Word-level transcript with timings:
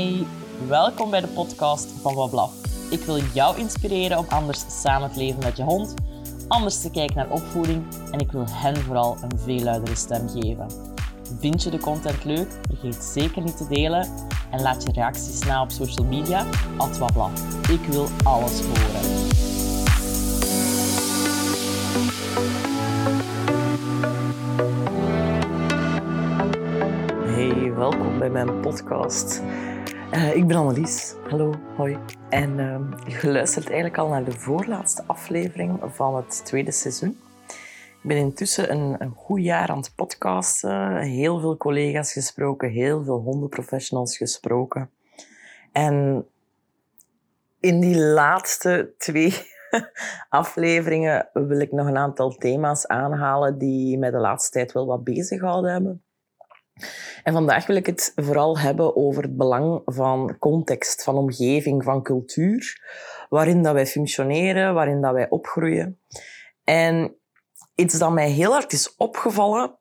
Hey, 0.00 0.26
welkom 0.68 1.10
bij 1.10 1.20
de 1.20 1.26
podcast 1.26 1.88
van 2.00 2.14
Wablaf. 2.14 2.52
Ik 2.90 3.00
wil 3.00 3.18
jou 3.34 3.58
inspireren 3.58 4.18
om 4.18 4.24
anders 4.28 4.64
samen 4.82 5.12
te 5.12 5.18
leven 5.18 5.42
met 5.44 5.56
je 5.56 5.62
hond, 5.62 5.94
anders 6.48 6.80
te 6.80 6.90
kijken 6.90 7.16
naar 7.16 7.30
opvoeding 7.30 7.84
en 8.10 8.18
ik 8.18 8.32
wil 8.32 8.44
hen 8.48 8.76
vooral 8.76 9.16
een 9.22 9.38
veel 9.38 9.60
luidere 9.60 9.96
stem 9.96 10.28
geven. 10.28 10.66
Vind 11.38 11.62
je 11.62 11.70
de 11.70 11.78
content 11.78 12.24
leuk? 12.24 12.48
Vergeet 12.68 13.04
zeker 13.04 13.42
niet 13.42 13.56
te 13.56 13.66
delen 13.68 14.08
en 14.50 14.62
laat 14.62 14.82
je 14.82 14.92
reacties 14.92 15.44
na 15.44 15.62
op 15.62 15.70
social 15.70 16.06
media, 16.06 16.46
at 16.76 16.98
Wablaf. 16.98 17.68
Ik 17.68 17.84
wil 17.86 18.08
alles 18.22 18.60
horen. 18.60 19.28
Hey, 27.34 27.74
welkom 27.74 28.18
bij 28.18 28.30
mijn 28.30 28.60
podcast. 28.60 29.42
Uh, 30.12 30.34
ik 30.34 30.46
ben 30.46 30.56
Annelies. 30.56 31.14
Hallo, 31.28 31.54
hoi. 31.76 31.98
En 32.28 32.58
uh, 32.58 33.20
je 33.20 33.30
luistert 33.32 33.66
eigenlijk 33.66 33.98
al 33.98 34.08
naar 34.08 34.24
de 34.24 34.32
voorlaatste 34.32 35.02
aflevering 35.06 35.80
van 35.86 36.16
het 36.16 36.44
tweede 36.44 36.70
seizoen. 36.70 37.18
Ik 38.02 38.02
ben 38.02 38.16
intussen 38.16 38.72
een, 38.72 38.96
een 38.98 39.10
goed 39.10 39.42
jaar 39.42 39.68
aan 39.68 39.78
het 39.78 39.92
podcasten. 39.94 40.96
Heel 40.96 41.40
veel 41.40 41.56
collega's 41.56 42.12
gesproken, 42.12 42.70
heel 42.70 43.04
veel 43.04 43.18
hondenprofessionals 43.18 44.16
gesproken. 44.16 44.90
En 45.72 46.26
in 47.60 47.80
die 47.80 47.98
laatste 47.98 48.94
twee 48.98 49.34
afleveringen 50.28 51.28
wil 51.32 51.60
ik 51.60 51.72
nog 51.72 51.86
een 51.86 51.98
aantal 51.98 52.30
thema's 52.30 52.86
aanhalen 52.86 53.58
die 53.58 53.98
mij 53.98 54.10
de 54.10 54.18
laatste 54.18 54.50
tijd 54.50 54.72
wel 54.72 54.86
wat 54.86 55.04
bezig 55.04 55.38
gehouden 55.38 55.72
hebben. 55.72 56.02
En 57.22 57.32
vandaag 57.32 57.66
wil 57.66 57.76
ik 57.76 57.86
het 57.86 58.12
vooral 58.14 58.58
hebben 58.58 58.96
over 58.96 59.22
het 59.22 59.36
belang 59.36 59.82
van 59.84 60.36
context, 60.38 61.02
van 61.02 61.16
omgeving, 61.16 61.84
van 61.84 62.02
cultuur, 62.02 62.80
waarin 63.28 63.62
dat 63.62 63.72
wij 63.72 63.86
functioneren, 63.86 64.74
waarin 64.74 65.00
dat 65.00 65.12
wij 65.12 65.28
opgroeien. 65.30 66.00
En 66.64 67.16
iets 67.74 67.98
dat 67.98 68.12
mij 68.12 68.30
heel 68.30 68.52
hard 68.52 68.72
is 68.72 68.94
opgevallen, 68.96 69.78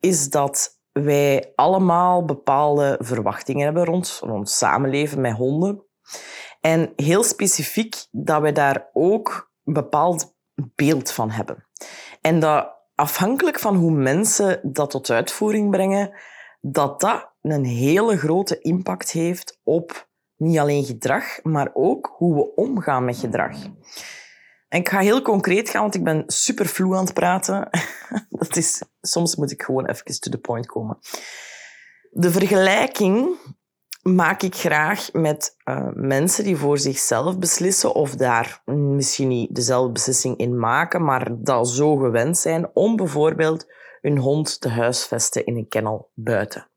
is 0.00 0.30
dat 0.30 0.80
wij 0.92 1.52
allemaal 1.54 2.24
bepaalde 2.24 2.98
verwachtingen 3.00 3.64
hebben 3.64 3.84
rond, 3.84 4.18
rond 4.22 4.50
samenleven 4.50 5.20
met 5.20 5.32
honden. 5.32 5.84
En 6.60 6.92
heel 6.96 7.22
specifiek 7.22 8.06
dat 8.10 8.40
wij 8.40 8.52
daar 8.52 8.90
ook 8.92 9.52
een 9.64 9.72
bepaald 9.72 10.34
beeld 10.54 11.10
van 11.10 11.30
hebben. 11.30 11.66
En 12.20 12.40
dat 12.40 12.75
afhankelijk 12.96 13.58
van 13.58 13.76
hoe 13.76 13.90
mensen 13.90 14.60
dat 14.62 14.90
tot 14.90 15.10
uitvoering 15.10 15.70
brengen, 15.70 16.18
dat 16.60 17.00
dat 17.00 17.30
een 17.42 17.64
hele 17.64 18.16
grote 18.16 18.58
impact 18.58 19.10
heeft 19.10 19.60
op 19.62 20.08
niet 20.36 20.58
alleen 20.58 20.84
gedrag, 20.84 21.42
maar 21.42 21.70
ook 21.72 22.14
hoe 22.16 22.34
we 22.34 22.54
omgaan 22.54 23.04
met 23.04 23.16
gedrag. 23.16 23.56
En 24.68 24.80
ik 24.80 24.88
ga 24.88 24.98
heel 24.98 25.22
concreet 25.22 25.70
gaan, 25.70 25.82
want 25.82 25.94
ik 25.94 26.04
ben 26.04 26.22
super 26.26 26.66
vloe 26.66 26.96
aan 26.96 27.04
het 27.04 27.14
praten. 27.14 27.68
Dat 28.30 28.56
is, 28.56 28.82
soms 29.00 29.36
moet 29.36 29.50
ik 29.50 29.62
gewoon 29.62 29.86
even 29.86 30.20
to 30.20 30.30
the 30.30 30.38
point 30.38 30.66
komen. 30.66 30.98
De 32.10 32.30
vergelijking 32.30 33.28
maak 34.14 34.42
ik 34.42 34.54
graag 34.54 35.12
met 35.12 35.56
uh, 35.64 35.88
mensen 35.94 36.44
die 36.44 36.56
voor 36.56 36.78
zichzelf 36.78 37.38
beslissen 37.38 37.94
of 37.94 38.14
daar 38.14 38.62
misschien 38.64 39.28
niet 39.28 39.54
dezelfde 39.54 39.92
beslissing 39.92 40.36
in 40.36 40.58
maken, 40.58 41.04
maar 41.04 41.28
dat 41.42 41.68
zo 41.68 41.96
gewend 41.96 42.38
zijn 42.38 42.70
om 42.74 42.96
bijvoorbeeld 42.96 43.66
hun 44.00 44.18
hond 44.18 44.60
te 44.60 44.68
huisvesten 44.68 45.44
in 45.44 45.56
een 45.56 45.68
kennel 45.68 46.10
buiten. 46.14 46.70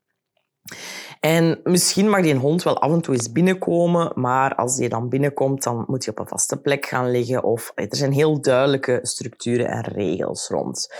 En 1.19 1.59
misschien 1.63 2.09
mag 2.09 2.21
die 2.21 2.35
hond 2.35 2.63
wel 2.63 2.79
af 2.79 2.91
en 2.91 3.01
toe 3.01 3.13
eens 3.13 3.31
binnenkomen, 3.31 4.11
maar 4.15 4.55
als 4.55 4.75
die 4.75 4.89
dan 4.89 5.09
binnenkomt, 5.09 5.63
dan 5.63 5.83
moet 5.87 6.05
hij 6.05 6.13
op 6.13 6.19
een 6.19 6.27
vaste 6.27 6.61
plek 6.61 6.85
gaan 6.85 7.11
liggen. 7.11 7.43
Of 7.43 7.71
er 7.75 7.87
zijn 7.89 8.11
heel 8.11 8.41
duidelijke 8.41 8.99
structuren 9.01 9.67
en 9.67 9.81
regels 9.81 10.47
rond. 10.47 10.93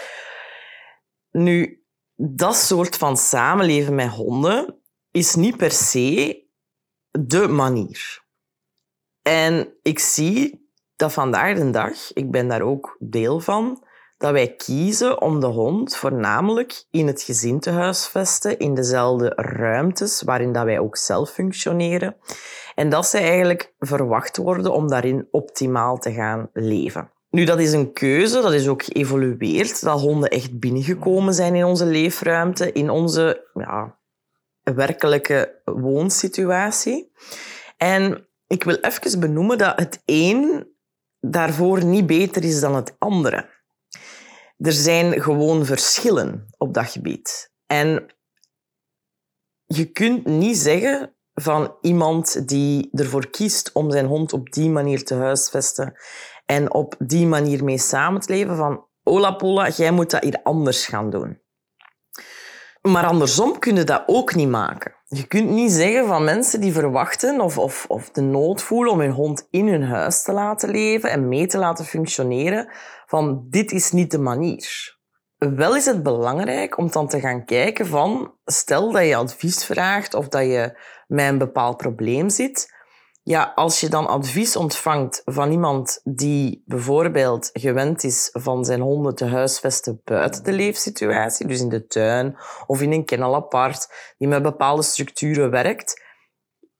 Nu, 1.32 1.84
dat 2.16 2.56
soort 2.56 2.96
van 2.96 3.18
samenleven 3.18 3.96
met 3.96 4.10
honden 4.10 4.79
is 5.12 5.36
niet 5.36 5.58
per 5.58 5.72
se 5.72 6.44
de 7.12 7.48
manier. 7.48 8.24
En 9.22 9.74
ik 9.82 10.00
zie 10.00 10.68
dat 10.96 11.14
vandaag 11.14 11.58
de 11.58 11.70
dag, 11.70 12.14
ik 12.14 12.32
ben 12.32 12.48
daar 12.48 12.62
ook 12.62 12.98
deel 13.00 13.40
van, 13.40 13.84
dat 14.18 14.32
wij 14.32 14.56
kiezen 14.56 15.22
om 15.22 15.40
de 15.40 15.48
hond 15.48 15.96
voornamelijk 15.96 16.84
in 16.92 17.08
het 17.08 17.22
gezin 17.22 17.60
te 17.60 17.70
huisvesten, 17.70 18.60
in 18.60 18.74
dezelfde 18.74 19.32
ruimtes 19.36 20.22
waarin 20.22 20.52
dat 20.52 20.64
wij 20.64 20.80
ook 20.80 20.98
zelf 20.98 21.30
functioneren. 21.30 22.16
En 22.76 22.90
dat 22.90 23.06
ze 23.06 23.18
eigenlijk 23.18 23.74
verwacht 23.80 24.38
worden 24.38 24.74
om 24.74 24.88
daarin 24.88 25.28
optimaal 25.32 25.98
te 25.98 26.14
gaan 26.14 26.50
leven. 26.54 27.12
Nu, 27.30 27.44
dat 27.44 27.60
is 27.60 27.72
een 27.72 27.94
keuze, 27.94 28.42
dat 28.42 28.54
is 28.54 28.68
ook 28.68 28.84
geëvolueerd, 28.84 29.84
dat 29.84 30.02
honden 30.02 30.30
echt 30.30 30.60
binnengekomen 30.60 31.34
zijn 31.34 31.56
in 31.56 31.64
onze 31.64 31.86
leefruimte, 31.86 32.72
in 32.72 32.90
onze 32.90 33.50
ja, 33.54 33.99
werkelijke 34.74 35.62
woonsituatie. 35.66 37.12
En 37.78 38.28
ik 38.48 38.64
wil 38.64 38.76
even 38.76 39.20
benoemen 39.20 39.58
dat 39.58 39.80
het 39.80 40.02
een 40.06 40.68
daarvoor 41.20 41.84
niet 41.84 42.06
beter 42.06 42.44
is 42.44 42.60
dan 42.60 42.76
het 42.76 42.96
andere. 43.00 43.50
Er 44.58 44.72
zijn 44.72 45.22
gewoon 45.22 45.66
verschillen 45.66 46.48
op 46.58 46.74
dat 46.74 46.90
gebied. 46.90 47.54
En 47.66 48.06
je 49.66 49.86
kunt 49.92 50.26
niet 50.26 50.58
zeggen 50.58 51.16
van 51.34 51.76
iemand 51.82 52.48
die 52.48 52.90
ervoor 52.92 53.30
kiest 53.30 53.72
om 53.72 53.92
zijn 53.92 54.06
hond 54.06 54.34
op 54.34 54.52
die 54.52 54.70
manier 54.70 55.04
te 55.04 55.14
huisvesten 55.16 55.94
en 56.46 56.74
op 56.74 56.96
die 57.00 57.28
manier 57.28 57.64
mee 57.64 57.78
samen 57.78 58.22
te 58.22 58.34
leven, 58.34 58.56
van 58.56 58.88
Ola 59.04 59.32
Pola, 59.32 59.70
jij 59.70 59.92
moet 59.92 60.10
dat 60.10 60.24
hier 60.24 60.40
anders 60.44 60.86
gaan 60.86 61.10
doen. 61.10 61.42
Maar 62.82 63.06
andersom 63.06 63.60
kun 63.60 63.76
je 63.76 63.84
dat 63.84 64.04
ook 64.06 64.36
niet 64.36 64.50
maken. 64.50 64.96
Je 65.08 65.28
kunt 65.28 65.50
niet 65.50 65.72
zeggen 65.72 66.08
van 66.08 66.24
mensen 66.24 66.62
die 66.62 66.74
verwachten 66.74 67.42
of, 67.42 67.58
of, 67.58 67.86
of 67.88 68.10
de 68.10 68.22
nood 68.22 68.62
voelen 68.62 68.92
om 68.92 69.00
hun 69.00 69.12
hond 69.12 69.48
in 69.50 69.68
hun 69.68 69.84
huis 69.84 70.24
te 70.24 70.32
laten 70.32 70.70
leven 70.70 71.12
en 71.12 71.28
mee 71.28 71.48
te 71.48 71.58
laten 71.58 71.86
functioneren, 71.86 72.72
van 73.06 73.46
dit 73.50 73.72
is 73.72 73.92
niet 73.92 74.12
de 74.12 74.20
manier. 74.20 74.98
Wel 75.38 75.76
is 75.76 75.86
het 75.86 76.04
belangrijk 76.04 76.78
om 76.78 76.92
dan 76.92 77.08
te 77.08 77.20
gaan 77.20 77.46
kijken 77.46 77.88
van, 77.88 78.34
stel 78.46 78.92
dat 78.92 79.06
je 79.06 79.16
advies 79.16 79.66
vraagt 79.66 80.14
of 80.14 80.28
dat 80.28 80.42
je 80.42 80.80
met 81.08 81.28
een 81.28 81.38
bepaald 81.38 81.78
probleem 81.78 82.30
zit, 82.30 82.74
ja, 83.24 83.52
als 83.56 83.80
je 83.80 83.90
dan 83.90 84.08
advies 84.08 84.56
ontvangt 84.56 85.22
van 85.26 85.52
iemand 85.52 86.02
die 86.04 86.64
bijvoorbeeld 86.66 87.50
gewend 87.54 88.04
is 88.04 88.30
van 88.32 88.66
zijn 88.66 88.82
honden 88.82 89.16
te 89.16 89.26
huisvesten 89.26 90.02
buiten 90.04 90.44
de 90.44 90.52
leefsituatie, 90.52 91.48
dus 91.48 91.60
in 91.60 91.70
de 91.70 91.88
tuin 91.88 92.38
of 92.68 92.82
in 92.82 92.92
een 92.92 93.06
kennel 93.06 93.36
apart, 93.36 94.14
die 94.18 94.28
met 94.28 94.42
bepaalde 94.42 94.82
structuren 94.82 95.52
werkt, 95.52 96.04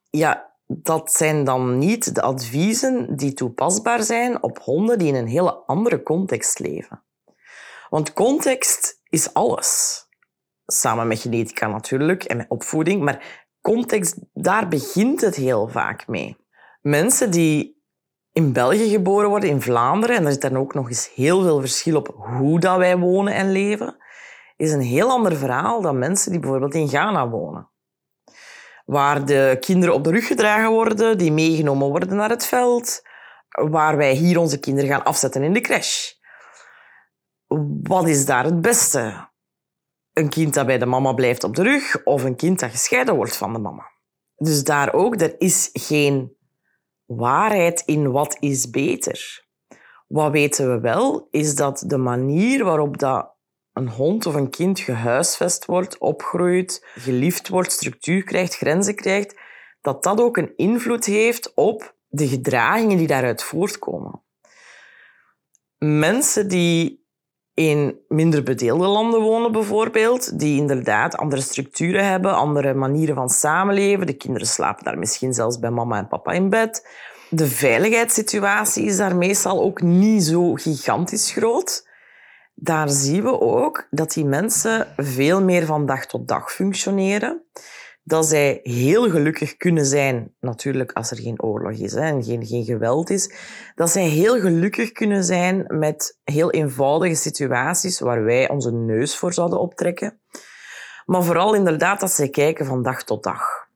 ja, 0.10 0.56
dat 0.66 1.12
zijn 1.12 1.44
dan 1.44 1.78
niet 1.78 2.16
de 2.16 2.22
adviezen 2.22 3.16
die 3.16 3.34
toepasbaar 3.34 4.04
zijn 4.04 4.44
op 4.44 4.60
honden 4.60 5.00
die 5.00 5.08
in 5.08 5.16
een 5.16 5.28
hele 5.28 5.54
andere 5.66 6.04
context 6.04 6.60
leven. 6.60 7.04
Want 7.90 8.14
context 8.14 9.02
is 9.04 9.34
alles. 9.34 10.04
Samen 10.66 11.08
met 11.08 11.20
genetica 11.20 11.68
natuurlijk 11.68 12.24
en 12.24 12.38
met 12.38 12.50
opvoeding, 12.50 13.04
maar 13.04 13.48
context, 13.62 14.20
daar 14.34 14.68
begint 14.68 15.22
het 15.22 15.36
heel 15.36 15.68
vaak 15.68 16.08
mee. 16.08 16.38
Mensen 16.82 17.32
die 17.32 17.84
in 18.32 18.54
België 18.54 18.90
geboren 18.90 19.30
worden, 19.30 19.50
in 19.50 19.62
Vlaanderen, 19.62 20.16
en 20.16 20.26
er 20.26 20.32
zit 20.32 20.42
dan 20.42 20.58
ook 20.58 20.74
nog 20.74 20.88
eens 20.88 21.14
heel 21.14 21.42
veel 21.42 21.60
verschil 21.60 21.98
op 21.98 22.16
hoe 22.16 22.60
dat 22.60 22.78
wij 22.78 22.98
wonen 22.98 23.34
en 23.34 23.52
leven, 23.52 23.98
is 24.58 24.72
een 24.72 24.82
heel 24.82 25.10
ander 25.10 25.36
verhaal 25.36 25.82
dan 25.82 26.00
mensen 26.00 26.32
die 26.32 26.40
bijvoorbeeld 26.40 26.74
in 26.74 26.88
Ghana 26.88 27.30
wonen. 27.30 27.70
Waar 28.86 29.26
de 29.26 29.58
kinderen 29.60 29.96
op 29.96 30.04
de 30.04 30.12
rug 30.12 30.28
gedragen 30.28 30.70
worden, 30.70 31.18
die 31.18 31.32
meegenomen 31.32 31.88
worden 31.88 32.16
naar 32.16 32.30
het 32.30 32.46
veld, 32.46 33.02
waar 33.50 33.98
wij 33.98 34.14
hier 34.14 34.40
onze 34.40 34.60
kinderen 34.60 34.90
gaan 34.90 35.04
afzetten 35.04 35.44
in 35.44 35.54
de 35.54 35.62
crash. 35.62 36.12
Wat 37.82 38.08
is 38.08 38.26
daar 38.26 38.44
het 38.44 38.62
beste? 38.62 39.29
Een 40.20 40.30
kind 40.30 40.54
dat 40.54 40.66
bij 40.66 40.78
de 40.78 40.86
mama 40.86 41.14
blijft 41.14 41.44
op 41.44 41.56
de 41.56 41.64
rug 41.64 42.04
of 42.04 42.24
een 42.24 42.36
kind 42.36 42.60
dat 42.60 42.72
gescheiden 42.72 43.16
wordt 43.16 43.38
van 43.38 43.54
de 43.54 43.60
mama. 43.60 43.92
Dus 44.36 44.64
daar 44.64 44.94
ook, 44.94 45.22
er 45.22 45.36
is 45.38 45.70
geen 45.74 46.36
waarheid 47.06 47.84
in 47.86 48.12
wat 48.12 48.38
is 48.40 48.70
beter. 48.70 49.48
Wat 50.08 50.32
weten 50.32 50.72
we 50.72 50.80
wel, 50.80 51.28
is 51.32 51.56
dat 51.56 51.84
de 51.88 51.98
manier 51.98 52.64
waarop 52.64 52.98
dat 52.98 53.36
een 53.74 53.90
hond 53.90 54.26
of 54.26 54.34
een 54.34 54.50
kind 54.50 54.80
gehuisvest 54.80 55.66
wordt, 55.66 55.98
opgroeit, 55.98 56.86
geliefd 56.96 57.48
wordt, 57.48 57.72
structuur 57.72 58.24
krijgt, 58.24 58.56
grenzen 58.56 58.96
krijgt, 58.96 59.40
dat 59.82 60.04
dat 60.04 60.22
ook 60.22 60.38
een 60.38 60.54
invloed 60.56 61.06
heeft 61.06 61.54
op 61.54 61.96
de 62.08 62.28
gedragingen 62.28 62.98
die 62.98 63.08
daaruit 63.08 63.44
voortkomen. 63.44 64.24
Mensen 65.78 66.48
die 66.48 67.08
in 67.60 68.00
minder 68.08 68.44
bedeelde 68.44 68.88
landen 68.88 69.22
wonen 69.22 69.52
bijvoorbeeld, 69.52 70.40
die 70.40 70.60
inderdaad 70.60 71.18
andere 71.18 71.42
structuren 71.42 72.06
hebben, 72.06 72.36
andere 72.36 72.74
manieren 72.74 73.16
van 73.16 73.30
samenleven. 73.30 74.06
De 74.06 74.14
kinderen 74.14 74.48
slapen 74.48 74.84
daar 74.84 74.98
misschien 74.98 75.34
zelfs 75.34 75.60
bij 75.60 75.70
mama 75.70 75.98
en 75.98 76.08
papa 76.08 76.32
in 76.32 76.50
bed. 76.50 76.88
De 77.30 77.48
veiligheidssituatie 77.48 78.86
is 78.86 78.98
daar 78.98 79.16
meestal 79.16 79.62
ook 79.62 79.82
niet 79.82 80.24
zo 80.24 80.54
gigantisch 80.54 81.32
groot. 81.32 81.88
Daar 82.56 82.90
zien 82.90 83.24
we 83.24 83.40
ook 83.42 83.88
dat 83.90 84.14
die 84.14 84.26
mensen 84.26 84.88
veel 84.98 85.44
meer 85.44 85.66
van 85.66 85.86
dag 85.86 86.06
tot 86.06 86.28
dag 86.28 86.52
functioneren 86.52 87.44
dat 88.10 88.26
zij 88.26 88.60
heel 88.64 89.10
gelukkig 89.10 89.58
kunnen 89.58 89.86
zijn, 89.86 90.34
natuurlijk 90.40 90.92
als 90.92 91.12
er 91.12 91.18
geen 91.18 91.42
oorlog 91.42 91.72
is 91.72 91.94
hè, 91.94 92.02
en 92.02 92.24
geen, 92.24 92.46
geen 92.46 92.64
geweld 92.64 93.10
is, 93.10 93.34
dat 93.76 93.90
zij 93.90 94.08
heel 94.08 94.40
gelukkig 94.40 94.92
kunnen 94.92 95.24
zijn 95.24 95.66
met 95.68 96.20
heel 96.24 96.52
eenvoudige 96.52 97.16
situaties 97.16 98.00
waar 98.00 98.24
wij 98.24 98.50
onze 98.50 98.72
neus 98.72 99.18
voor 99.18 99.34
zouden 99.34 99.60
optrekken. 99.60 100.20
Maar 101.06 101.24
vooral 101.24 101.54
inderdaad 101.54 102.00
dat 102.00 102.12
zij 102.12 102.30
kijken 102.30 102.66
van 102.66 102.84
dag 102.84 103.04
tot 103.04 103.24
dag. 103.24 103.68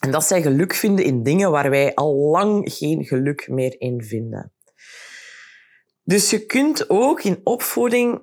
En 0.00 0.10
dat 0.10 0.24
zij 0.24 0.42
geluk 0.42 0.74
vinden 0.74 1.04
in 1.04 1.22
dingen 1.22 1.50
waar 1.50 1.70
wij 1.70 1.94
al 1.94 2.14
lang 2.14 2.72
geen 2.72 3.04
geluk 3.04 3.48
meer 3.48 3.74
in 3.80 4.02
vinden. 4.02 4.52
Dus 6.02 6.30
je 6.30 6.46
kunt 6.46 6.90
ook 6.90 7.22
in 7.22 7.40
opvoeding 7.44 8.22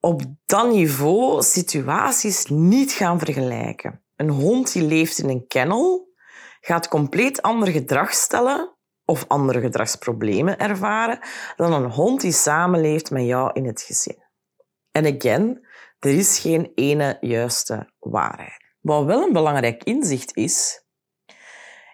op 0.00 0.22
dat 0.46 0.70
niveau 0.70 1.42
situaties 1.42 2.46
niet 2.46 2.92
gaan 2.92 3.18
vergelijken. 3.18 4.03
Een 4.16 4.30
hond 4.30 4.72
die 4.72 4.82
leeft 4.82 5.18
in 5.18 5.28
een 5.28 5.46
kennel 5.46 6.12
gaat 6.60 6.88
compleet 6.88 7.42
ander 7.42 7.68
gedrag 7.68 8.12
stellen 8.12 8.76
of 9.04 9.24
andere 9.28 9.60
gedragsproblemen 9.60 10.58
ervaren 10.58 11.18
dan 11.56 11.72
een 11.72 11.90
hond 11.90 12.20
die 12.20 12.32
samenleeft 12.32 13.10
met 13.10 13.24
jou 13.24 13.50
in 13.52 13.66
het 13.66 13.82
gezin. 13.82 14.22
En 14.90 15.16
again, 15.16 15.66
er 15.98 16.10
is 16.10 16.38
geen 16.38 16.72
ene 16.74 17.16
juiste 17.20 17.92
waarheid. 17.98 18.64
Wat 18.80 19.04
wel 19.04 19.22
een 19.22 19.32
belangrijk 19.32 19.84
inzicht 19.84 20.36
is, 20.36 20.84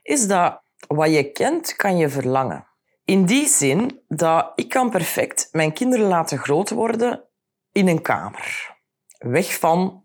is 0.03 0.27
dat 0.27 0.63
wat 0.87 1.13
je 1.13 1.33
kent, 1.33 1.77
kan 1.77 1.97
je 1.97 2.09
verlangen. 2.09 2.69
In 3.05 3.25
die 3.25 3.47
zin 3.47 4.03
dat 4.09 4.53
ik 4.55 4.69
kan 4.69 4.91
perfect 4.91 5.49
mijn 5.53 5.73
kinderen 5.73 6.07
laten 6.07 6.39
groot 6.39 6.71
worden 6.71 7.29
in 7.73 7.89
een 7.89 8.03
kamer. 8.03 8.77
Weg 9.19 9.59
van 9.59 10.05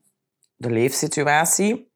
de 0.56 0.70
leefsituatie, 0.70 1.94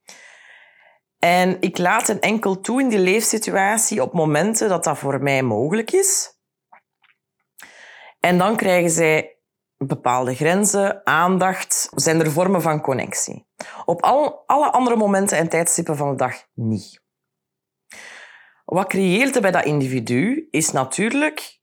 en 1.20 1.62
ik 1.62 1.78
laat 1.78 2.08
hen 2.08 2.20
enkel 2.20 2.60
toe 2.60 2.82
in 2.82 2.90
die 2.90 3.00
leefsituatie 3.00 4.02
op 4.02 4.14
momenten 4.14 4.70
dat 4.70 4.84
dat 4.84 4.98
voor 4.98 5.22
mij 5.22 5.42
mogelijk 5.42 5.92
is. 5.92 6.38
En 8.20 8.38
dan 8.38 8.56
krijgen 8.56 8.90
zij 8.90 9.38
bepaalde 9.78 10.36
grenzen, 10.36 11.06
aandacht, 11.06 11.90
zijn 11.96 12.20
er 12.20 12.32
vormen 12.32 12.62
van 12.62 12.82
connectie. 12.82 13.48
Op 13.86 14.02
al, 14.02 14.44
alle 14.46 14.72
andere 14.72 14.96
momenten 14.96 15.38
en 15.38 15.50
tijdstippen 15.50 15.98
van 15.98 16.10
de 16.10 16.16
dag 16.16 16.44
niet. 16.54 17.02
Wat 18.66 18.88
creëert 18.88 19.36
er 19.36 19.42
bij 19.42 19.52
dat 19.52 19.66
individu 19.66 20.48
is 20.52 20.72
natuurlijk 20.72 21.60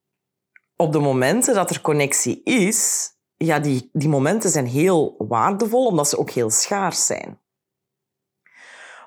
op 0.77 0.93
de 0.93 0.99
momenten 0.99 1.55
dat 1.55 1.71
er 1.71 1.81
connectie 1.81 2.43
is, 2.43 3.11
ja, 3.37 3.59
die, 3.59 3.91
die 3.93 4.09
momenten 4.09 4.51
zijn 4.51 4.67
heel 4.67 5.15
waardevol 5.19 5.87
omdat 5.87 6.09
ze 6.09 6.19
ook 6.19 6.31
heel 6.31 6.51
schaars 6.51 7.07
zijn. 7.07 7.41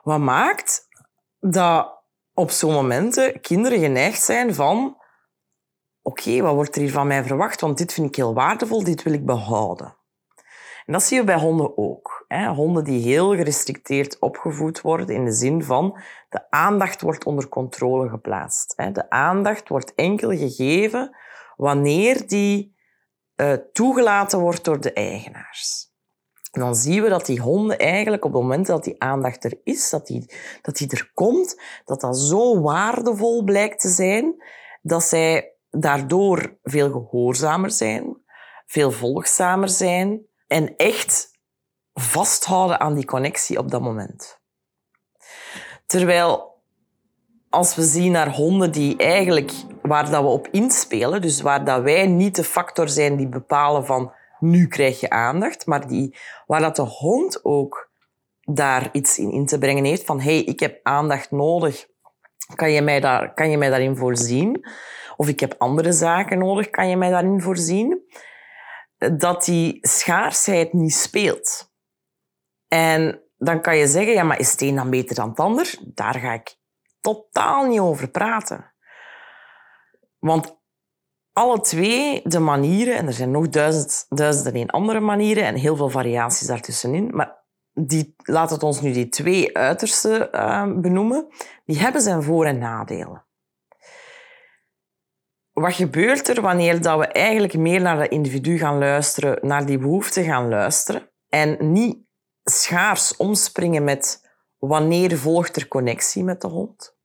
Wat 0.01 0.19
maakt 0.19 0.88
dat 1.40 2.04
op 2.34 2.51
zo'n 2.51 2.74
momenten 2.74 3.42
kinderen 3.42 3.80
geneigd 3.80 4.22
zijn 4.22 4.56
van 4.56 4.98
oké, 6.01 6.42
wat 6.42 6.54
wordt 6.54 6.75
er 6.75 6.81
hier 6.81 6.92
van 6.92 7.07
mij 7.07 7.24
verwacht? 7.24 7.62
Want 7.62 7.78
dit 7.78 7.94
vind 7.94 8.07
ik 8.07 8.16
heel 8.16 8.34
waardevol, 8.34 8.84
dit 8.84 9.04
wil 9.04 9.13
ik 9.13 9.25
behouden. 9.25 9.98
En 10.86 10.96
dat 10.96 11.04
zie 11.04 11.18
je 11.18 11.24
bij 11.24 11.40
honden 11.40 11.78
ook. 11.78 12.25
Hè? 12.28 12.48
Honden 12.48 12.84
die 12.84 13.01
heel 13.01 13.36
gerestricteerd 13.36 14.19
opgevoed 14.19 14.81
worden 14.81 15.16
in 15.16 15.25
de 15.25 15.31
zin 15.31 15.63
van 15.63 16.00
de 16.30 16.51
aandacht 16.51 17.01
wordt 17.01 17.25
onder 17.25 17.50
controle 17.50 18.10
geplaatst. 18.10 18.74
Hè? 18.75 18.92
De 18.92 19.10
aandacht 19.10 19.69
wordt 19.69 19.96
enkel 19.96 20.30
gegeven 20.30 21.16
wanneer 21.56 22.28
die 22.28 22.75
uh, 23.36 23.54
toegelaten 23.54 24.40
wordt 24.40 24.63
door 24.63 24.81
de 24.81 24.94
eigenaars. 24.94 25.88
Dan 26.51 26.75
zien 26.75 27.04
we 27.04 27.10
dat 27.10 27.25
die 27.25 27.42
honden 27.42 27.78
eigenlijk 27.78 28.25
op 28.25 28.34
het 28.34 28.42
moment 28.42 28.66
dat 28.66 28.84
die 28.84 29.01
aandacht 29.01 29.44
er 29.44 29.60
is, 29.63 29.90
dat 29.90 30.07
die, 30.07 30.34
dat 30.62 30.75
die 30.75 30.90
er 30.90 31.12
komt, 31.13 31.62
dat 31.86 32.01
dat 32.01 32.18
zo 32.18 32.62
waardevol 32.62 33.44
blijkt 33.44 33.80
te 33.80 33.90
zijn, 33.90 34.44
dat 34.81 35.04
zij 35.04 35.54
daardoor 35.69 36.57
veel 36.63 36.92
gehoorzamer 36.92 37.72
zijn, 37.72 38.18
veel 38.66 38.92
volgzamer 38.92 39.69
zijn 39.69 40.25
en 40.48 40.75
echt 40.75 41.31
vasthouden 41.94 42.80
aan 42.80 42.94
die 42.94 43.06
connectie 43.06 43.57
op 43.57 43.72
dat 43.72 43.81
moment. 43.81 44.40
Terwijl 45.86 46.62
als 47.50 47.75
we 47.75 47.84
zien 47.84 48.12
naar 48.12 48.36
honden 48.36 48.72
die 48.72 48.98
eigenlijk 48.98 49.51
waar 49.81 50.10
dat 50.10 50.22
we 50.22 50.30
op 50.30 50.48
inspelen, 50.48 51.22
dus 51.22 51.42
waar 51.42 51.66
dat 51.66 51.81
wij 51.81 52.07
niet 52.07 52.36
de 52.36 52.44
factor 52.44 52.90
zijn 52.90 53.16
die 53.16 53.28
bepalen 53.28 53.86
van 53.86 54.13
nu 54.39 54.68
krijg 54.68 55.00
je 55.00 55.09
aandacht, 55.09 55.65
maar 55.65 55.88
die, 55.88 56.18
waar 56.45 56.62
dat 56.62 56.75
de 56.75 56.81
hond 56.81 57.45
ook 57.45 57.91
daar 58.39 58.89
iets 58.91 59.18
in, 59.18 59.31
in 59.31 59.45
te 59.45 59.57
brengen 59.57 59.83
heeft 59.83 60.06
van 60.06 60.19
hey, 60.19 60.44
ik 60.44 60.59
heb 60.59 60.80
aandacht 60.83 61.31
nodig, 61.31 61.88
kan 62.56 62.71
je, 62.71 62.81
mij 62.81 63.00
daar, 63.00 63.33
kan 63.33 63.50
je 63.50 63.57
mij 63.57 63.69
daarin 63.69 63.95
voorzien? 63.95 64.65
Of 65.15 65.27
ik 65.27 65.39
heb 65.39 65.56
andere 65.57 65.91
zaken 65.91 66.38
nodig, 66.38 66.69
kan 66.69 66.89
je 66.89 66.97
mij 66.97 67.09
daarin 67.09 67.41
voorzien? 67.41 68.03
Dat 68.97 69.45
die 69.45 69.77
schaarsheid 69.81 70.74
niet 70.74 70.94
speelt. 70.94 71.71
En 72.68 73.21
dan 73.38 73.62
kan 73.62 73.77
je 73.77 73.88
zeggen, 73.88 74.13
ja, 74.13 74.24
maar 74.24 74.39
is 74.39 74.51
het 74.51 74.62
een 74.62 74.75
dan 74.75 74.89
beter 74.89 75.15
dan 75.15 75.30
het 75.30 75.39
ander? 75.39 75.75
Daar 75.86 76.15
ga 76.15 76.33
ik 76.33 76.56
totaal 77.01 77.65
niet 77.65 77.80
over 77.80 78.09
praten. 78.09 78.74
Want 80.19 80.58
alle 81.33 81.61
twee 81.61 82.21
de 82.23 82.39
manieren, 82.39 82.95
en 82.95 83.07
er 83.07 83.13
zijn 83.13 83.31
nog 83.31 83.49
duizend, 83.49 84.05
duizend 84.09 84.55
en 84.55 84.69
andere 84.69 84.99
manieren 84.99 85.43
en 85.43 85.55
heel 85.55 85.75
veel 85.75 85.89
variaties 85.89 86.47
daartussenin, 86.47 87.09
maar 87.13 87.37
die, 87.73 88.15
laat 88.17 88.49
het 88.49 88.63
ons 88.63 88.81
nu 88.81 88.91
die 88.91 89.09
twee 89.09 89.57
uiterste 89.57 90.29
uh, 90.31 90.63
benoemen, 90.75 91.27
die 91.65 91.79
hebben 91.79 92.01
zijn 92.01 92.23
voor- 92.23 92.45
en 92.45 92.57
nadelen. 92.57 93.23
Wat 95.51 95.73
gebeurt 95.73 96.27
er 96.27 96.41
wanneer 96.41 96.81
dat 96.81 97.00
we 97.00 97.07
eigenlijk 97.07 97.53
meer 97.57 97.81
naar 97.81 97.98
dat 97.98 98.09
individu 98.09 98.57
gaan 98.57 98.77
luisteren, 98.77 99.48
naar 99.48 99.65
die 99.65 99.77
behoefte 99.77 100.24
gaan 100.24 100.50
luisteren 100.50 101.09
en 101.29 101.71
niet 101.71 101.98
schaars 102.43 103.15
omspringen 103.15 103.83
met 103.83 104.27
wanneer 104.57 105.17
volgt 105.17 105.55
er 105.55 105.67
connectie 105.67 106.24
met 106.24 106.41
de 106.41 106.48
hond? 106.48 106.98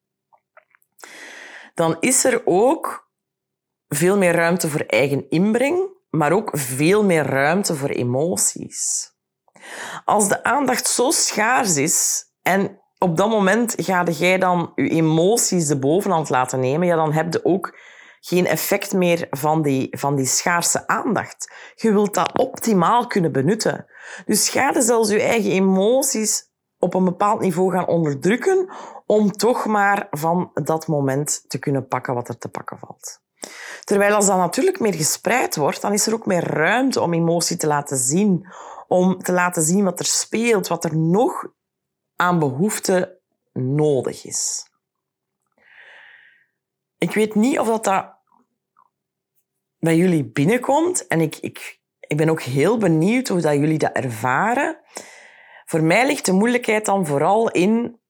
Dan 1.74 1.96
is 2.00 2.24
er 2.24 2.42
ook 2.44 3.03
veel 3.88 4.16
meer 4.16 4.34
ruimte 4.34 4.68
voor 4.68 4.80
eigen 4.80 5.28
inbreng, 5.28 5.88
maar 6.10 6.32
ook 6.32 6.50
veel 6.52 7.04
meer 7.04 7.26
ruimte 7.26 7.74
voor 7.74 7.88
emoties. 7.88 9.12
Als 10.04 10.28
de 10.28 10.44
aandacht 10.44 10.86
zo 10.86 11.10
schaars 11.10 11.76
is 11.76 12.24
en 12.42 12.80
op 12.98 13.16
dat 13.16 13.28
moment 13.28 13.74
ga 13.76 14.04
jij 14.04 14.38
dan 14.38 14.72
je 14.74 14.88
emoties 14.88 15.66
de 15.66 15.78
bovenhand 15.78 16.28
laten 16.28 16.60
nemen, 16.60 16.86
ja, 16.86 16.96
dan 16.96 17.12
heb 17.12 17.32
je 17.32 17.44
ook 17.44 17.78
geen 18.20 18.46
effect 18.46 18.92
meer 18.92 19.26
van 19.30 19.62
die, 19.62 19.98
van 19.98 20.16
die 20.16 20.26
schaarse 20.26 20.86
aandacht. 20.86 21.52
Je 21.74 21.92
wilt 21.92 22.14
dat 22.14 22.38
optimaal 22.38 23.06
kunnen 23.06 23.32
benutten. 23.32 23.86
Dus 24.26 24.48
ga 24.48 24.70
je 24.70 24.82
zelfs 24.82 25.10
je 25.10 25.22
eigen 25.22 25.50
emoties 25.50 26.52
op 26.78 26.94
een 26.94 27.04
bepaald 27.04 27.40
niveau 27.40 27.72
gaan 27.72 27.86
onderdrukken 27.86 28.72
om 29.06 29.32
toch 29.32 29.66
maar 29.66 30.06
van 30.10 30.50
dat 30.54 30.86
moment 30.86 31.44
te 31.46 31.58
kunnen 31.58 31.86
pakken 31.86 32.14
wat 32.14 32.28
er 32.28 32.38
te 32.38 32.48
pakken 32.48 32.78
valt. 32.78 33.22
Terwijl 33.84 34.14
als 34.14 34.26
dat 34.26 34.36
natuurlijk 34.36 34.80
meer 34.80 34.94
gespreid 34.94 35.56
wordt, 35.56 35.80
dan 35.80 35.92
is 35.92 36.06
er 36.06 36.14
ook 36.14 36.26
meer 36.26 36.44
ruimte 36.44 37.00
om 37.00 37.14
emotie 37.14 37.56
te 37.56 37.66
laten 37.66 37.96
zien. 37.96 38.46
Om 38.88 39.22
te 39.22 39.32
laten 39.32 39.62
zien 39.62 39.84
wat 39.84 39.98
er 39.98 40.04
speelt, 40.04 40.68
wat 40.68 40.84
er 40.84 40.96
nog 40.96 41.46
aan 42.16 42.38
behoefte 42.38 43.18
nodig 43.52 44.24
is. 44.24 44.70
Ik 46.98 47.14
weet 47.14 47.34
niet 47.34 47.58
of 47.58 47.66
dat, 47.66 47.84
dat 47.84 48.14
bij 49.78 49.96
jullie 49.96 50.24
binnenkomt. 50.24 51.06
En 51.06 51.20
ik, 51.20 51.36
ik, 51.36 51.80
ik 52.00 52.16
ben 52.16 52.28
ook 52.28 52.42
heel 52.42 52.78
benieuwd 52.78 53.28
hoe 53.28 53.40
dat 53.40 53.54
jullie 53.54 53.78
dat 53.78 53.92
ervaren. 53.92 54.78
Voor 55.64 55.82
mij 55.82 56.06
ligt 56.06 56.26
de 56.26 56.32
moeilijkheid 56.32 56.84
dan 56.84 57.06
vooral 57.06 57.50
in 57.50 58.00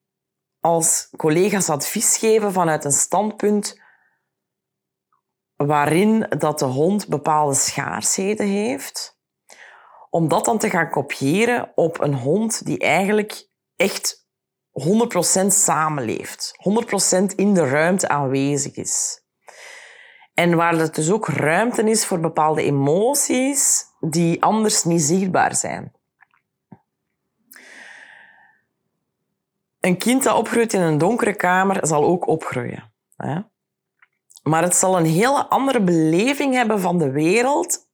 als 0.60 1.08
collega's 1.16 1.68
advies 1.68 2.16
geven 2.16 2.52
vanuit 2.52 2.84
een 2.84 2.92
standpunt 2.92 3.82
waarin 5.66 6.26
dat 6.38 6.58
de 6.58 6.64
hond 6.64 7.08
bepaalde 7.08 7.54
schaarsheden 7.54 8.46
heeft, 8.46 9.18
om 10.10 10.28
dat 10.28 10.44
dan 10.44 10.58
te 10.58 10.70
gaan 10.70 10.90
kopiëren 10.90 11.72
op 11.74 12.00
een 12.00 12.14
hond 12.14 12.66
die 12.66 12.78
eigenlijk 12.78 13.48
echt 13.76 14.26
100% 15.42 15.46
samenleeft, 15.46 16.52
100% 17.22 17.34
in 17.34 17.54
de 17.54 17.68
ruimte 17.68 18.08
aanwezig 18.08 18.74
is. 18.76 19.22
En 20.34 20.56
waar 20.56 20.78
er 20.78 20.92
dus 20.92 21.10
ook 21.10 21.28
ruimte 21.28 21.82
is 21.82 22.06
voor 22.06 22.20
bepaalde 22.20 22.62
emoties 22.62 23.84
die 24.00 24.42
anders 24.42 24.84
niet 24.84 25.02
zichtbaar 25.02 25.54
zijn. 25.54 25.92
Een 29.80 29.98
kind 29.98 30.22
dat 30.22 30.36
opgroeit 30.36 30.72
in 30.72 30.80
een 30.80 30.98
donkere 30.98 31.34
kamer 31.34 31.86
zal 31.86 32.04
ook 32.04 32.26
opgroeien. 32.26 32.92
Maar 34.44 34.62
het 34.62 34.74
zal 34.74 34.96
een 34.96 35.06
hele 35.06 35.48
andere 35.48 35.82
beleving 35.82 36.54
hebben 36.54 36.80
van 36.80 36.98
de 36.98 37.10
wereld, 37.10 37.88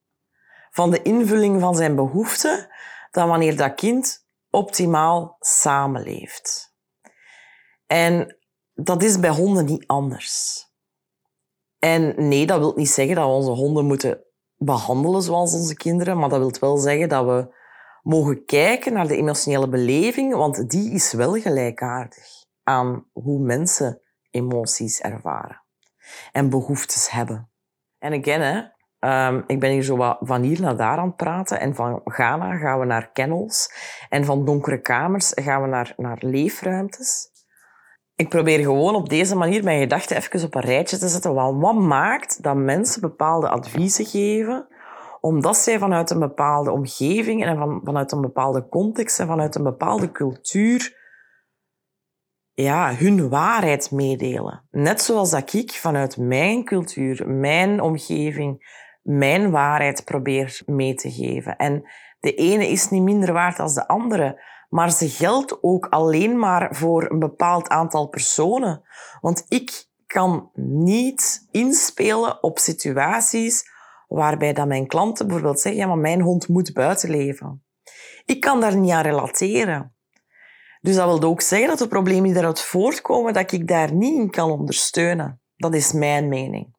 van 0.70 0.90
de 0.90 1.02
invulling 1.02 1.60
van 1.60 1.74
zijn 1.74 1.94
behoeften, 1.94 2.68
dan 3.10 3.28
wanneer 3.28 3.56
dat 3.56 3.74
kind 3.74 4.26
optimaal 4.50 5.36
samenleeft. 5.38 6.74
En 7.86 8.38
dat 8.74 9.02
is 9.02 9.20
bij 9.20 9.30
honden 9.30 9.64
niet 9.64 9.86
anders. 9.86 10.64
En 11.78 12.28
nee, 12.28 12.46
dat 12.46 12.58
wil 12.58 12.72
niet 12.76 12.90
zeggen 12.90 13.14
dat 13.14 13.24
we 13.24 13.30
onze 13.30 13.50
honden 13.50 13.84
moeten 13.84 14.24
behandelen 14.56 15.22
zoals 15.22 15.54
onze 15.54 15.74
kinderen, 15.74 16.18
maar 16.18 16.28
dat 16.28 16.38
wil 16.38 16.54
wel 16.60 16.76
zeggen 16.76 17.08
dat 17.08 17.24
we 17.24 17.54
mogen 18.02 18.44
kijken 18.44 18.92
naar 18.92 19.06
de 19.06 19.16
emotionele 19.16 19.68
beleving, 19.68 20.34
want 20.34 20.70
die 20.70 20.90
is 20.92 21.12
wel 21.12 21.32
gelijkaardig 21.32 22.44
aan 22.62 23.08
hoe 23.12 23.38
mensen 23.40 24.00
emoties 24.30 25.00
ervaren 25.00 25.68
en 26.32 26.50
behoeftes 26.50 27.10
hebben. 27.10 27.50
En 27.98 28.20
again, 28.20 28.40
hè, 28.40 28.62
um, 29.28 29.44
ik 29.46 29.60
ben 29.60 29.70
hier 29.70 29.82
zo 29.82 29.96
wat 29.96 30.18
van 30.20 30.42
hier 30.42 30.60
naar 30.60 30.76
daar 30.76 30.98
aan 30.98 31.06
het 31.06 31.16
praten. 31.16 31.60
En 31.60 31.74
van 31.74 32.00
Ghana 32.04 32.56
gaan 32.56 32.78
we 32.78 32.84
naar 32.84 33.10
kennels. 33.12 33.72
En 34.08 34.24
van 34.24 34.44
donkere 34.44 34.80
kamers 34.80 35.32
gaan 35.34 35.62
we 35.62 35.68
naar, 35.68 35.92
naar 35.96 36.18
leefruimtes. 36.20 37.28
Ik 38.14 38.28
probeer 38.28 38.58
gewoon 38.58 38.94
op 38.94 39.08
deze 39.08 39.36
manier 39.36 39.64
mijn 39.64 39.80
gedachten 39.80 40.16
even 40.16 40.44
op 40.44 40.54
een 40.54 40.60
rijtje 40.60 40.98
te 40.98 41.08
zetten. 41.08 41.34
wat 41.34 41.74
maakt 41.74 42.42
dat 42.42 42.56
mensen 42.56 43.00
bepaalde 43.00 43.48
adviezen 43.48 44.04
geven 44.04 44.68
omdat 45.20 45.56
zij 45.56 45.78
vanuit 45.78 46.10
een 46.10 46.18
bepaalde 46.18 46.70
omgeving 46.70 47.44
en 47.44 47.56
van, 47.56 47.80
vanuit 47.84 48.12
een 48.12 48.20
bepaalde 48.20 48.68
context 48.68 49.20
en 49.20 49.26
vanuit 49.26 49.54
een 49.54 49.62
bepaalde 49.62 50.10
cultuur 50.10 50.99
ja, 52.62 52.94
hun 52.94 53.28
waarheid 53.28 53.90
meedelen. 53.90 54.62
Net 54.70 55.02
zoals 55.02 55.30
dat 55.30 55.52
ik 55.52 55.70
vanuit 55.70 56.16
mijn 56.16 56.64
cultuur, 56.64 57.28
mijn 57.28 57.80
omgeving, 57.80 58.78
mijn 59.02 59.50
waarheid 59.50 60.04
probeer 60.04 60.62
mee 60.66 60.94
te 60.94 61.10
geven. 61.10 61.56
En 61.56 61.84
de 62.20 62.34
ene 62.34 62.68
is 62.68 62.90
niet 62.90 63.02
minder 63.02 63.32
waard 63.32 63.56
dan 63.56 63.74
de 63.74 63.88
andere, 63.88 64.42
maar 64.68 64.90
ze 64.90 65.08
geldt 65.08 65.62
ook 65.62 65.86
alleen 65.86 66.38
maar 66.38 66.76
voor 66.76 67.10
een 67.10 67.18
bepaald 67.18 67.68
aantal 67.68 68.08
personen. 68.08 68.82
Want 69.20 69.44
ik 69.48 69.88
kan 70.06 70.50
niet 70.54 71.48
inspelen 71.50 72.42
op 72.42 72.58
situaties 72.58 73.64
waarbij 74.08 74.52
dat 74.52 74.66
mijn 74.66 74.86
klanten 74.86 75.26
bijvoorbeeld 75.26 75.60
zeggen, 75.60 75.80
ja, 75.80 75.86
maar 75.86 75.98
mijn 75.98 76.20
hond 76.20 76.48
moet 76.48 76.72
buiten 76.72 77.10
leven. 77.10 77.64
Ik 78.24 78.40
kan 78.40 78.60
daar 78.60 78.76
niet 78.76 78.92
aan 78.92 79.02
relateren. 79.02 79.94
Dus 80.80 80.94
dat 80.96 81.06
wil 81.06 81.30
ook 81.30 81.40
zeggen 81.40 81.68
dat 81.68 81.78
de 81.78 81.88
problemen 81.88 82.24
die 82.24 82.32
daaruit 82.32 82.60
voortkomen, 82.60 83.32
dat 83.32 83.52
ik 83.52 83.68
daar 83.68 83.92
niet 83.92 84.14
in 84.14 84.30
kan 84.30 84.50
ondersteunen. 84.50 85.40
Dat 85.56 85.74
is 85.74 85.92
mijn 85.92 86.28
mening. 86.28 86.78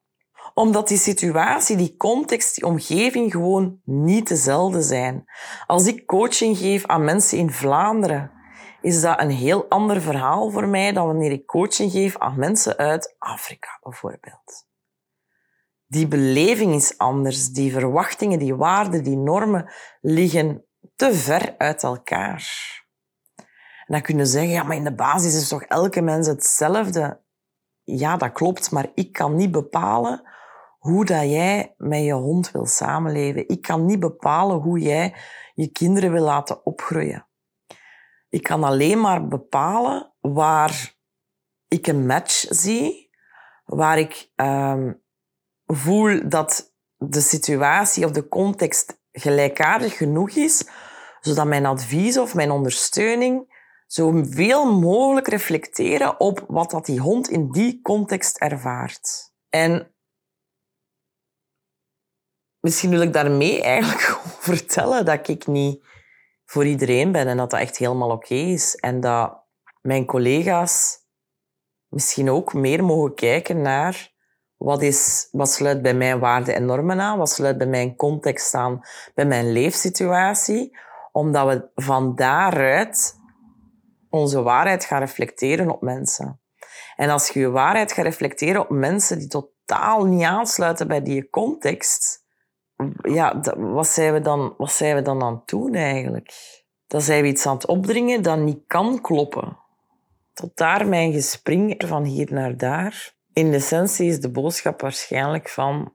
Omdat 0.54 0.88
die 0.88 0.98
situatie, 0.98 1.76
die 1.76 1.96
context, 1.96 2.54
die 2.54 2.64
omgeving 2.64 3.32
gewoon 3.32 3.80
niet 3.84 4.28
dezelfde 4.28 4.82
zijn. 4.82 5.24
Als 5.66 5.86
ik 5.86 6.06
coaching 6.06 6.56
geef 6.56 6.86
aan 6.86 7.04
mensen 7.04 7.38
in 7.38 7.50
Vlaanderen, 7.50 8.30
is 8.80 9.00
dat 9.00 9.20
een 9.20 9.30
heel 9.30 9.68
ander 9.68 10.00
verhaal 10.00 10.50
voor 10.50 10.68
mij 10.68 10.92
dan 10.92 11.06
wanneer 11.06 11.30
ik 11.30 11.46
coaching 11.46 11.92
geef 11.92 12.18
aan 12.18 12.38
mensen 12.38 12.76
uit 12.76 13.14
Afrika, 13.18 13.78
bijvoorbeeld. 13.82 14.66
Die 15.86 16.08
beleving 16.08 16.74
is 16.74 16.98
anders. 16.98 17.48
Die 17.48 17.72
verwachtingen, 17.72 18.38
die 18.38 18.54
waarden, 18.54 19.04
die 19.04 19.16
normen 19.16 19.72
liggen 20.00 20.64
te 20.94 21.14
ver 21.14 21.54
uit 21.58 21.82
elkaar. 21.82 22.81
Dan 23.92 24.02
kunnen 24.02 24.26
zeggen, 24.26 24.50
ja, 24.50 24.62
maar 24.62 24.76
in 24.76 24.84
de 24.84 24.94
basis 24.94 25.34
is 25.34 25.48
toch 25.48 25.62
elke 25.62 26.00
mens 26.00 26.26
hetzelfde? 26.26 27.20
Ja, 27.82 28.16
dat 28.16 28.32
klopt, 28.32 28.70
maar 28.70 28.90
ik 28.94 29.12
kan 29.12 29.34
niet 29.34 29.50
bepalen 29.50 30.22
hoe 30.78 31.04
dat 31.04 31.22
jij 31.22 31.74
met 31.76 32.02
je 32.02 32.12
hond 32.12 32.50
wil 32.50 32.66
samenleven. 32.66 33.48
Ik 33.48 33.62
kan 33.62 33.86
niet 33.86 34.00
bepalen 34.00 34.56
hoe 34.56 34.78
jij 34.78 35.14
je 35.54 35.68
kinderen 35.68 36.12
wil 36.12 36.22
laten 36.22 36.66
opgroeien. 36.66 37.26
Ik 38.28 38.42
kan 38.42 38.64
alleen 38.64 39.00
maar 39.00 39.28
bepalen 39.28 40.12
waar 40.20 40.94
ik 41.68 41.86
een 41.86 42.06
match 42.06 42.46
zie, 42.48 43.10
waar 43.64 43.98
ik 43.98 44.30
um, 44.36 45.02
voel 45.66 46.28
dat 46.28 46.74
de 46.96 47.20
situatie 47.20 48.04
of 48.04 48.10
de 48.10 48.28
context 48.28 49.00
gelijkaardig 49.12 49.96
genoeg 49.96 50.30
is, 50.30 50.68
zodat 51.20 51.46
mijn 51.46 51.66
advies 51.66 52.18
of 52.18 52.34
mijn 52.34 52.50
ondersteuning 52.50 53.50
zoveel 53.92 54.80
mogelijk 54.80 55.28
reflecteren 55.28 56.20
op 56.20 56.44
wat 56.48 56.70
dat 56.70 56.86
die 56.86 57.00
hond 57.00 57.28
in 57.28 57.50
die 57.50 57.80
context 57.82 58.38
ervaart. 58.38 59.32
En 59.48 59.94
misschien 62.60 62.90
wil 62.90 63.00
ik 63.00 63.12
daarmee 63.12 63.62
eigenlijk 63.62 64.20
vertellen 64.50 65.04
dat 65.04 65.28
ik 65.28 65.46
niet 65.46 65.84
voor 66.44 66.66
iedereen 66.66 67.12
ben 67.12 67.26
en 67.26 67.36
dat 67.36 67.50
dat 67.50 67.60
echt 67.60 67.76
helemaal 67.76 68.10
oké 68.10 68.34
is. 68.34 68.74
En 68.74 69.00
dat 69.00 69.44
mijn 69.80 70.06
collega's 70.06 70.98
misschien 71.88 72.30
ook 72.30 72.54
meer 72.54 72.84
mogen 72.84 73.14
kijken 73.14 73.60
naar 73.60 74.12
wat, 74.56 74.82
is, 74.82 75.28
wat 75.30 75.50
sluit 75.50 75.82
bij 75.82 75.94
mijn 75.94 76.18
waarden 76.18 76.54
en 76.54 76.64
normen 76.64 77.00
aan, 77.00 77.18
wat 77.18 77.30
sluit 77.30 77.58
bij 77.58 77.66
mijn 77.66 77.96
context 77.96 78.54
aan, 78.54 78.80
bij 79.14 79.26
mijn 79.26 79.52
leefsituatie, 79.52 80.78
omdat 81.12 81.46
we 81.46 81.70
van 81.74 82.14
daaruit 82.14 83.20
onze 84.12 84.42
waarheid 84.42 84.84
gaan 84.84 85.00
reflecteren 85.00 85.70
op 85.70 85.80
mensen. 85.80 86.40
En 86.96 87.10
als 87.10 87.28
je 87.28 87.40
je 87.40 87.50
waarheid 87.50 87.92
gaat 87.92 88.04
reflecteren 88.04 88.60
op 88.60 88.70
mensen 88.70 89.18
die 89.18 89.28
totaal 89.28 90.04
niet 90.04 90.24
aansluiten 90.24 90.88
bij 90.88 91.02
die 91.02 91.30
context, 91.30 92.24
ja, 93.02 93.40
wat 93.56 93.86
zijn 93.86 94.12
we 94.12 94.20
dan, 94.20 94.54
wat 94.58 94.72
zijn 94.72 94.94
we 94.94 95.02
dan 95.02 95.22
aan 95.22 95.34
het 95.34 95.48
doen 95.48 95.74
eigenlijk? 95.74 96.32
Dan 96.86 97.00
zijn 97.00 97.22
we 97.22 97.28
iets 97.28 97.46
aan 97.46 97.54
het 97.54 97.66
opdringen 97.66 98.22
dat 98.22 98.38
niet 98.38 98.66
kan 98.66 99.00
kloppen. 99.00 99.58
Tot 100.32 100.56
daar 100.56 100.88
mijn 100.88 101.12
gespring 101.12 101.84
van 101.86 102.04
hier 102.04 102.32
naar 102.32 102.56
daar. 102.56 103.14
In 103.32 103.52
essentie 103.52 104.08
is 104.08 104.20
de 104.20 104.30
boodschap 104.30 104.80
waarschijnlijk 104.80 105.48
van 105.48 105.94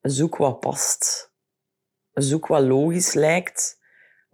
zoek 0.00 0.36
wat 0.36 0.60
past. 0.60 1.32
Zoek 2.12 2.46
wat 2.46 2.62
logisch 2.62 3.12
lijkt 3.12 3.78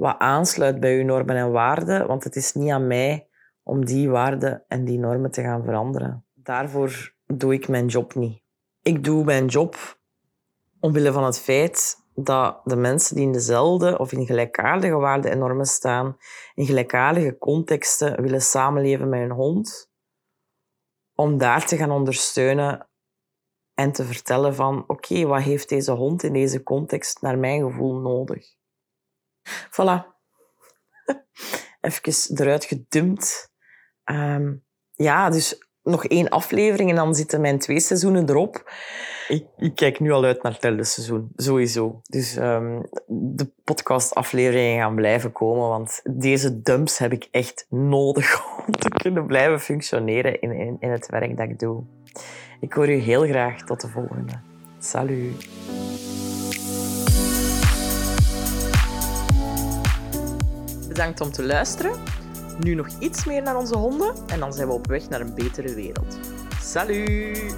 wat 0.03 0.19
aansluit 0.19 0.81
bij 0.81 0.99
uw 0.99 1.05
normen 1.05 1.37
en 1.37 1.51
waarden, 1.51 2.07
want 2.07 2.25
het 2.25 2.37
is 2.37 2.53
niet 2.53 2.71
aan 2.71 2.87
mij 2.87 3.29
om 3.63 3.85
die 3.85 4.11
waarden 4.11 4.65
en 4.69 4.85
die 4.85 4.99
normen 4.99 5.31
te 5.31 5.43
gaan 5.43 5.65
veranderen. 5.65 6.25
Daarvoor 6.35 7.15
doe 7.27 7.53
ik 7.53 7.69
mijn 7.69 7.87
job 7.87 8.15
niet. 8.15 8.43
Ik 8.81 9.05
doe 9.05 9.25
mijn 9.25 9.47
job 9.47 10.01
omwille 10.81 11.13
van 11.13 11.25
het 11.25 11.39
feit 11.39 11.97
dat 12.15 12.61
de 12.65 12.77
mensen 12.77 13.17
die 13.17 13.25
in 13.25 13.33
dezelfde 13.33 13.99
of 13.99 14.13
in 14.13 14.27
gelijkaardige 14.27 14.97
waarden 14.97 15.31
en 15.31 15.39
normen 15.39 15.67
staan, 15.67 16.17
in 16.55 16.67
gelijkaardige 16.67 17.39
contexten 17.39 18.23
willen 18.23 18.43
samenleven 18.43 19.09
met 19.09 19.21
hun 19.21 19.31
hond, 19.31 19.91
om 21.15 21.39
daar 21.39 21.67
te 21.67 21.77
gaan 21.77 21.91
ondersteunen 21.91 22.89
en 23.75 23.93
te 23.93 24.05
vertellen 24.05 24.55
van 24.55 24.85
oké, 24.87 25.27
wat 25.27 25.43
heeft 25.43 25.69
deze 25.69 25.93
hond 25.93 26.23
in 26.23 26.33
deze 26.33 26.63
context 26.63 27.21
naar 27.21 27.39
mijn 27.39 27.63
gevoel 27.63 27.95
nodig? 27.95 28.61
Voilà. 29.71 30.07
Even 31.81 32.37
eruit 32.41 32.65
gedumpt. 32.65 33.53
Um, 34.05 34.65
ja, 34.93 35.31
dus 35.31 35.67
nog 35.83 36.07
één 36.07 36.29
aflevering 36.29 36.91
en 36.91 36.97
dan 36.97 37.15
zitten 37.15 37.41
mijn 37.41 37.59
twee 37.59 37.81
seizoenen 37.81 38.29
erop. 38.29 38.71
Ik, 39.29 39.47
ik 39.57 39.75
kijk 39.75 40.01
nu 40.01 40.13
al 40.13 40.25
uit 40.25 40.43
naar 40.43 40.53
het 40.53 40.61
derde 40.61 40.85
seizoen, 40.85 41.31
sowieso. 41.37 42.01
Dus 42.03 42.37
um, 42.37 42.83
de 43.07 43.53
podcastafleveringen 43.65 44.83
gaan 44.83 44.95
blijven 44.95 45.33
komen, 45.33 45.69
want 45.69 46.01
deze 46.05 46.63
dumps 46.63 46.99
heb 46.99 47.13
ik 47.13 47.29
echt 47.31 47.67
nodig 47.69 48.43
om 48.67 48.73
te 48.73 48.89
kunnen 48.89 49.27
blijven 49.27 49.61
functioneren 49.61 50.41
in, 50.41 50.53
in, 50.53 50.77
in 50.81 50.91
het 50.91 51.07
werk 51.07 51.37
dat 51.37 51.49
ik 51.49 51.59
doe. 51.59 51.85
Ik 52.61 52.73
hoor 52.73 52.89
u 52.89 52.95
heel 52.95 53.23
graag 53.23 53.63
tot 53.63 53.81
de 53.81 53.89
volgende. 53.89 54.33
Salut! 54.79 55.62
Bedankt 60.93 61.21
om 61.21 61.33
te 61.33 61.43
luisteren. 61.43 61.93
Nu 62.61 62.75
nog 62.75 62.89
iets 62.99 63.25
meer 63.25 63.43
naar 63.43 63.57
onze 63.57 63.77
honden 63.77 64.15
en 64.27 64.41
dan 64.41 64.53
zijn 64.53 64.67
we 64.67 64.73
op 64.73 64.87
weg 64.87 65.09
naar 65.09 65.21
een 65.21 65.35
betere 65.35 65.75
wereld. 65.75 66.19
Salut! 66.61 67.55